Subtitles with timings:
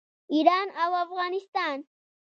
[0.31, 1.77] ایران او افغانستان.